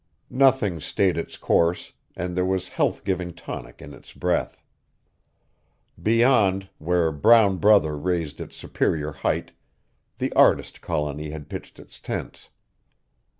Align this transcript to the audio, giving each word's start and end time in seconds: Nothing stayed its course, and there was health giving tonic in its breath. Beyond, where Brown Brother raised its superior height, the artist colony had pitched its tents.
Nothing 0.33 0.79
stayed 0.79 1.15
its 1.15 1.37
course, 1.37 1.93
and 2.15 2.35
there 2.35 2.43
was 2.43 2.69
health 2.69 3.03
giving 3.03 3.35
tonic 3.35 3.83
in 3.83 3.93
its 3.93 4.13
breath. 4.13 4.63
Beyond, 6.01 6.69
where 6.79 7.11
Brown 7.11 7.57
Brother 7.57 7.95
raised 7.95 8.41
its 8.41 8.55
superior 8.57 9.11
height, 9.11 9.51
the 10.17 10.33
artist 10.33 10.81
colony 10.81 11.29
had 11.29 11.49
pitched 11.49 11.77
its 11.77 11.99
tents. 11.99 12.49